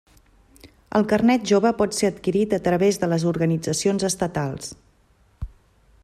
El 0.99 1.03
Carnet 1.11 1.43
Jove 1.51 1.71
pot 1.81 1.93
ser 1.97 2.09
adquirit 2.13 2.57
a 2.57 2.59
través 2.69 2.99
de 3.03 3.09
les 3.13 3.25
organitzacions 3.33 4.09
estatals. 4.13 4.73